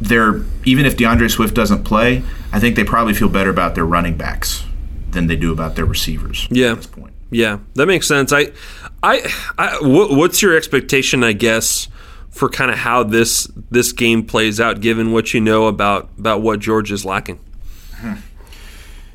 [0.00, 3.86] they're even if D'Andre Swift doesn't play, I think they probably feel better about their
[3.86, 4.64] running backs
[5.10, 6.46] than they do about their receivers.
[6.50, 6.72] Yeah.
[6.72, 7.14] at this point.
[7.30, 8.32] Yeah, that makes sense.
[8.32, 8.52] I,
[9.02, 11.24] I, I what, what's your expectation?
[11.24, 11.88] I guess
[12.30, 16.42] for kind of how this this game plays out, given what you know about about
[16.42, 17.40] what Georgia's lacking.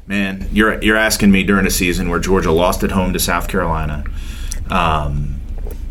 [0.08, 3.48] Man, you're you're asking me during a season where Georgia lost at home to South
[3.48, 4.04] Carolina,
[4.70, 5.40] um,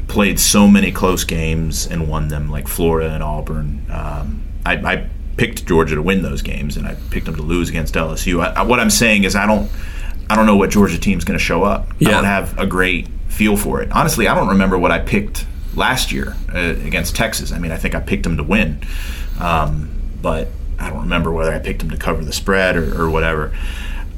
[0.08, 3.86] played so many close games and won them, like Florida and Auburn.
[3.90, 7.70] Um, I, I picked Georgia to win those games, and I picked them to lose
[7.70, 8.44] against LSU.
[8.44, 9.70] I, I- what I'm saying is, I don't
[10.28, 11.88] I don't know what Georgia team's going to show up.
[12.00, 13.90] I don't have a great feel for it.
[13.92, 17.52] Honestly, I don't remember what I picked last year uh, against Texas.
[17.52, 18.80] I mean, I think I picked them to win,
[19.38, 19.88] um,
[20.20, 23.56] but I don't remember whether I picked them to cover the spread or, or whatever.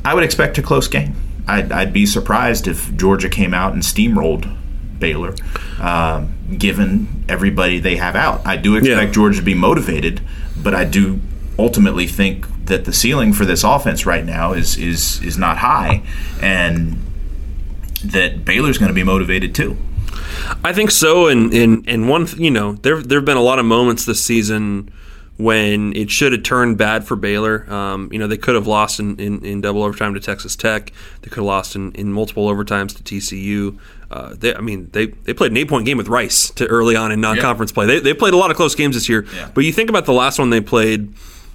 [0.04, 1.14] I would expect a close game.
[1.46, 4.56] I'd, I'd be surprised if Georgia came out and steamrolled
[4.98, 5.34] Baylor,
[5.80, 8.46] um, given everybody they have out.
[8.46, 9.12] I do expect Yeah.
[9.12, 10.20] Georgia to be motivated,
[10.56, 11.20] but I do
[11.58, 16.02] ultimately think that the ceiling for this offense right now is is is not high,
[16.40, 16.96] and
[18.04, 19.76] that Baylor's going to be motivated too.
[20.64, 23.42] I think so, and and and one, th- you know, there there have been a
[23.42, 24.90] lot of moments this season
[25.42, 27.70] when it should have turned bad for Baylor.
[27.72, 30.92] Um, you know, they could have lost in, in, in double overtime to Texas Tech.
[31.20, 33.78] They could have lost in, in multiple overtimes to TCU.
[34.10, 36.94] Uh, they, I mean, they, they played an eight point game with Rice to early
[36.94, 37.86] on in non conference play.
[37.86, 39.26] They, they played a lot of close games this year.
[39.34, 39.50] Yeah.
[39.52, 41.12] But you think about the last one they played,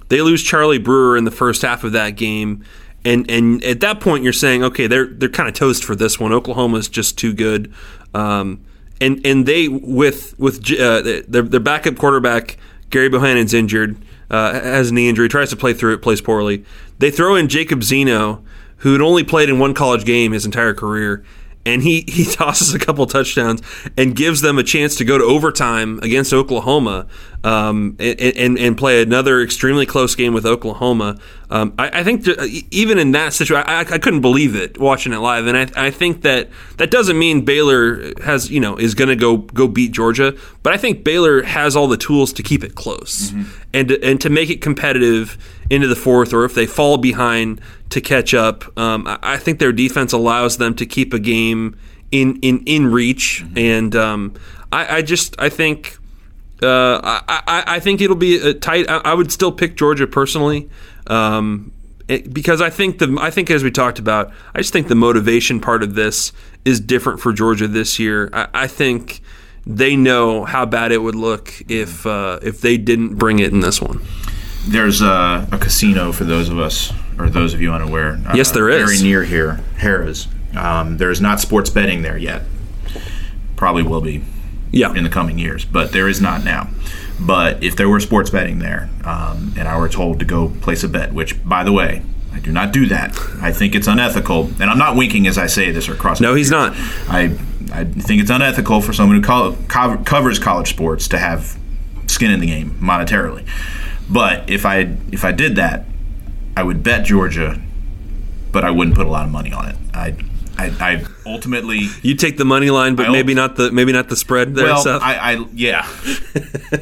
[0.08, 2.64] they lose Charlie Brewer in the first half of that game.
[3.04, 6.18] And and at that point, you're saying, okay, they're they're kind of toast for this
[6.18, 6.32] one.
[6.32, 7.72] Oklahoma's just too good.
[8.12, 8.64] Um,
[9.00, 12.58] and and they with with uh, their their backup quarterback
[12.90, 13.96] Gerry Bohanon's injured,
[14.30, 16.64] uh, has a knee injury, tries to play through it, plays poorly.
[16.98, 18.42] They throw in Jacob Zeno,
[18.78, 21.24] who had only played in one college game his entire career,
[21.68, 23.62] and he he tosses a couple touchdowns
[23.96, 27.06] and gives them a chance to go to overtime against Oklahoma,
[27.44, 31.18] um, and, and and play another extremely close game with Oklahoma.
[31.50, 32.38] Um, I, I think that
[32.70, 35.90] even in that situation, I, I couldn't believe it watching it live, and I, I
[35.90, 39.92] think that that doesn't mean Baylor has you know is going to go go beat
[39.92, 43.32] Georgia, but I think Baylor has all the tools to keep it close
[43.72, 45.38] and to, and to make it competitive
[45.70, 48.76] into the fourth, or if they fall behind to catch up.
[48.78, 51.76] Um, I, I think their defense allows them to keep a game
[52.10, 54.34] in in in reach, and um,
[54.72, 55.96] I, I just I think.
[56.60, 58.90] Uh, I, I, I think it'll be a tight.
[58.90, 60.68] I, I would still pick Georgia personally,
[61.06, 61.70] um,
[62.08, 64.96] it- because I think the I think as we talked about, I just think the
[64.96, 66.32] motivation part of this
[66.64, 68.28] is different for Georgia this year.
[68.32, 69.20] I, I think
[69.66, 73.60] they know how bad it would look if uh, if they didn't bring it in
[73.60, 74.00] this one.
[74.66, 78.18] There's a, a casino for those of us or those of you unaware.
[78.26, 78.90] uh, Yes, there is.
[78.90, 80.28] Very near here, Harrah's.
[80.56, 82.42] Um, there's not sports betting there yet.
[83.56, 84.22] Probably will be
[84.70, 86.68] Yeah, in the coming years, but there is not now.
[87.20, 90.84] But if there were sports betting there, um, and I were told to go place
[90.84, 92.02] a bet, which, by the way,
[92.32, 93.18] I do not do that.
[93.42, 96.24] I think it's unethical, and I'm not winking as I say this or crossing.
[96.24, 96.72] no, he's not.
[97.08, 97.36] I
[97.72, 99.56] I think it's unethical for someone who co-
[100.04, 101.58] covers college sports to have
[102.06, 103.44] skin in the game monetarily.
[104.08, 105.84] But if I if I did that,
[106.58, 107.56] I would bet Georgia,
[108.50, 109.76] but I wouldn't put a lot of money on it.
[109.94, 110.16] I
[110.58, 114.08] I, I ultimately You take the money line, but I maybe not the maybe not
[114.08, 114.64] the spread there.
[114.64, 115.00] well, Seth.
[115.00, 115.86] I, I yeah.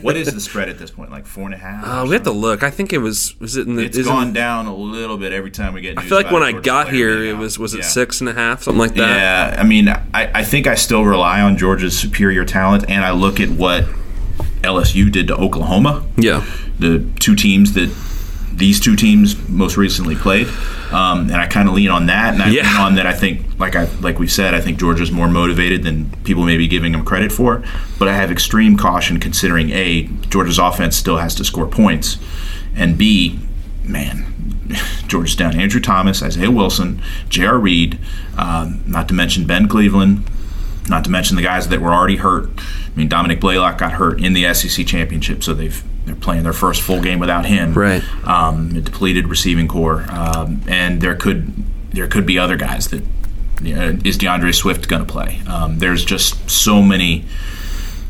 [0.01, 1.11] what is the spread at this point?
[1.11, 1.85] Like four and a half?
[1.85, 2.63] Uh, we have to look.
[2.63, 3.85] I think it was was it in the.
[3.85, 5.99] It's gone down a little bit every time we get.
[5.99, 8.63] I feel like when I got here, it was was it six and a half,
[8.63, 9.53] something like that.
[9.55, 13.11] Yeah, I mean, I, I think I still rely on Georgia's superior talent, and I
[13.11, 13.85] look at what
[14.63, 16.07] LSU did to Oklahoma.
[16.17, 16.47] Yeah.
[16.79, 17.91] the two teams that
[18.57, 20.49] these two teams most recently played,
[20.91, 22.63] um, and I kind of lean on that, and I Yeah.
[22.63, 23.07] lean on that.
[23.07, 26.57] I think, like I like we said, I think Georgia's more motivated than people may
[26.57, 27.63] be giving them credit for.
[27.99, 32.19] But I have extreme caution considering a Georgia's offense still has to score points,
[32.75, 33.39] and b,
[33.85, 34.25] man.
[35.07, 37.57] Georgia's down Andrew Thomas, Isaiah Wilson, J.R.
[37.59, 37.99] Reed,
[38.37, 40.25] um, not to mention Ben Cleveland,
[40.89, 42.49] not to mention the guys that were already hurt.
[42.57, 46.53] I mean, Dominick Blaylock got hurt in the SEC championship, so they've they're playing their
[46.53, 47.75] first full game without him.
[47.75, 48.03] Right.
[48.27, 51.53] Um, a depleted receiving core, um, and there could
[51.91, 53.03] there could be other guys that
[53.61, 55.41] you know, is D'Andre Swift going to play?
[55.47, 57.25] Um, there's just so many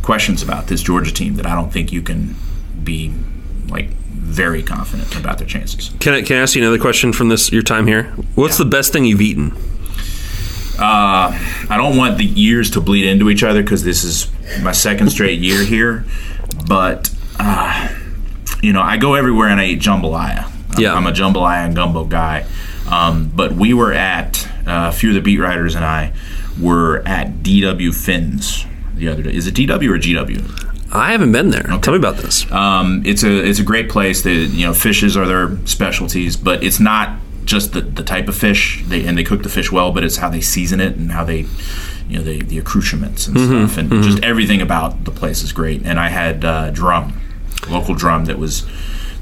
[0.02, 2.36] questions about this Georgia team that I don't think you can
[2.82, 3.12] be
[3.68, 5.90] like very confident about their chances.
[6.00, 8.04] Can I can I ask you another question from this your time here?
[8.34, 9.56] What's the best thing you've eaten?
[10.78, 11.32] Uh,
[11.70, 14.30] I don't want the years to bleed into each other because this is
[14.62, 16.04] my second straight year here.
[16.68, 17.88] But uh,
[18.62, 20.44] you know, I go everywhere and I eat jambalaya.
[20.44, 20.94] I'm- Yeah.
[20.94, 22.44] I'm a jambalaya and gumbo guy.
[22.90, 26.12] Um, but we were at uh, a few of the beat writers and I
[26.60, 29.34] were at DW Fins the other day.
[29.34, 30.92] Is it DW or GW?
[30.92, 31.64] I haven't been there.
[31.82, 32.50] Tell me about this.
[32.52, 34.22] Um, it's a it's a great place.
[34.22, 38.36] They, you know, fishes are their specialties, but it's not just the, the type of
[38.36, 38.84] fish.
[38.86, 41.24] They and they cook the fish well, but it's how they season it and how
[41.24, 41.46] they,
[42.08, 45.82] you know, they, the accoutrements and stuff, and just everything about the place is great.
[45.86, 47.18] And I had uh, drum,
[47.70, 48.66] local drum that was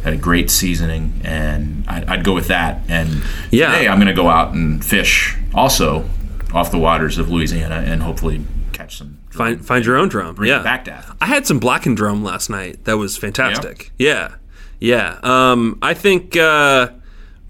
[0.02, 2.82] had a great seasoning, and I'd, I'd go with that.
[2.88, 3.72] And Yeah.
[3.72, 6.08] today I'm going to go out and fish also
[6.52, 9.18] off the waters of Louisiana and hopefully catch some.
[9.30, 10.34] Find find your own drum.
[10.34, 10.62] Bring it yeah.
[10.62, 11.16] back to Athens.
[11.20, 12.84] I had some black and drum last night.
[12.84, 13.90] That was fantastic.
[13.98, 14.34] Yeah.
[14.78, 15.18] Yeah.
[15.22, 16.90] Um, I think uh,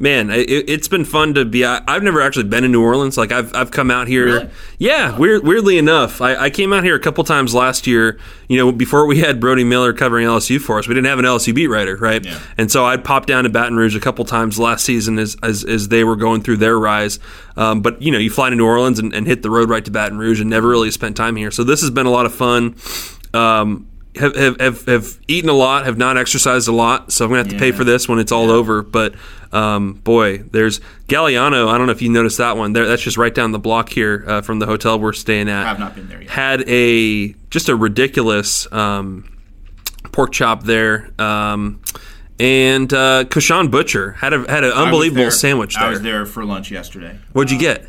[0.05, 3.17] man, it, it's been fun to be I, I've never actually been in New Orleans.
[3.17, 4.51] Like I've I've come out here Really?
[4.79, 8.19] Yeah, weird, weirdly enough, I, I came out here a couple times last year.
[8.49, 11.25] You know, before we had Brody Miller covering LSU for us, we didn't have an
[11.25, 12.23] LSU beat writer, right?
[12.23, 12.39] Yeah.
[12.59, 15.65] And so I'd pop down to Baton Rouge a couple times last season as as,
[15.65, 17.19] as they were going through their rise.
[17.57, 19.85] Um, but you know, you fly to New Orleans and, and hit the road right
[19.85, 21.51] to Baton Rouge, and never really spent time here.
[21.51, 22.77] So this has been a lot of fun.
[23.33, 27.31] Um, have, have, have, have eaten a lot, have not exercised a lot, so I'm
[27.31, 28.83] gonna have to pay for this when it's all over.
[28.83, 29.15] But
[29.53, 31.69] um, boy, there's Galliano.
[31.69, 32.73] I don't know if you noticed that one.
[32.73, 35.65] There, that's just right down the block here uh, from the hotel we're staying at.
[35.65, 36.31] I have not been there yet.
[36.31, 39.37] Had a just a ridiculous um,
[40.13, 41.81] pork chop there, um,
[42.39, 46.45] and uh, Cochon Butcher had a had an unbelievable there- sandwich I was there for
[46.45, 47.19] lunch yesterday.
[47.33, 47.87] What'd you get?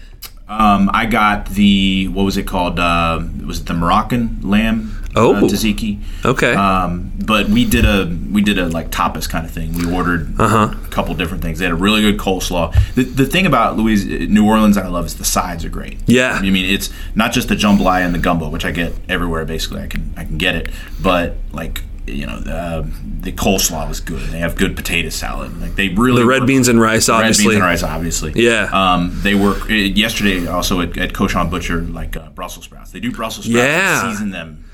[0.48, 2.80] Um, I got the what was it called?
[2.80, 5.02] Uh, was it the Moroccan lamb?
[5.16, 5.36] Oh.
[5.36, 6.00] uh, tzatziki.
[6.26, 6.54] Okay.
[6.54, 9.74] Um, but we did a we did a like tapas kind of thing.
[9.74, 10.74] We ordered Uh-huh.
[10.74, 11.60] a couple different things.
[11.60, 12.74] They had a really good coleslaw.
[12.96, 15.98] The, the thing about Louis New Orleans that I love is the sides are great.
[16.06, 16.34] Yeah.
[16.42, 19.46] I mean it's not just the jambalaya and the gumbo, which I get everywhere.
[19.46, 20.70] Basically, I can I can get it,
[21.02, 21.84] but like.
[22.08, 22.88] You know the,
[23.22, 24.30] the coleslaw was good.
[24.30, 25.60] They have good potato salad.
[25.60, 27.46] Like they really The red work- beans and rice, obviously.
[27.46, 28.32] Red beans and rice, obviously.
[28.36, 28.70] Yeah.
[28.72, 32.92] Um, they work uh, yesterday also at, at Cochon Butcher, like uh, Brussels sprouts.
[32.92, 33.58] They do Brussels sprouts.
[33.58, 34.12] Yeah.
[34.12, 34.65] season them.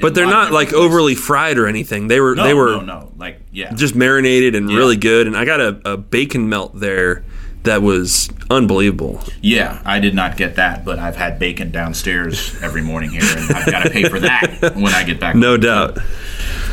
[0.00, 0.84] But they're not like places.
[0.84, 2.08] overly fried or anything.
[2.08, 3.12] They were No, they were no, no.
[3.16, 4.76] Like yeah, just marinated and Yeah.
[4.76, 5.26] really good.
[5.26, 7.24] And I got a, a bacon melt there
[7.64, 9.20] that was unbelievable.
[9.42, 9.80] yeah.
[9.84, 13.66] I did not get that, but I've had bacon downstairs every morning here, and I've
[13.66, 15.34] got to pay for that when I get back.
[15.34, 15.98] No doubt.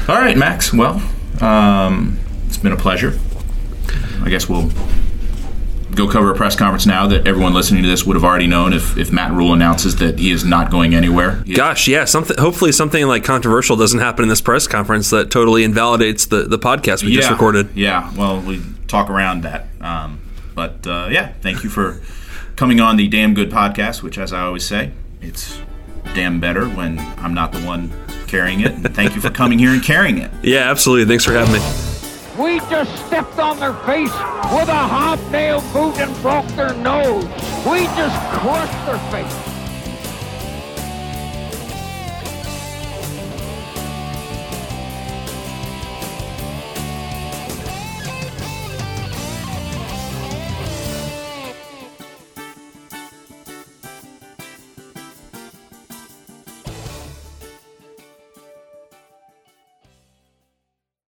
[0.07, 0.71] All right, Max.
[0.71, 1.01] Well,
[1.41, 3.17] um, it's been a pleasure.
[4.21, 4.69] I guess we'll
[5.95, 8.73] go cover a press conference now that everyone listening to this would have already known
[8.73, 11.41] if, if Matt Rhule announces that he is not going anywhere.
[11.45, 12.05] He- Gosh, yeah.
[12.05, 12.37] Something.
[12.37, 16.59] Hopefully, something like controversial doesn't happen in this press conference that totally invalidates the, the
[16.59, 17.69] podcast we just recorded.
[17.75, 19.67] Yeah, well, we talk around that.
[19.81, 20.19] Um,
[20.55, 22.01] but uh, yeah, thank you for
[22.55, 25.59] coming on the Damn Good podcast, which, as I always say, it's
[26.13, 27.91] damn better when I'm not the one
[28.27, 28.71] carrying it.
[28.71, 30.31] And thank you for coming here and carrying it.
[30.43, 31.05] Yeah, absolutely.
[31.05, 31.92] Thanks for having me.
[32.37, 37.25] We just stepped on their face with a hobnail boot and broke their nose.
[37.63, 39.52] We just crushed their face.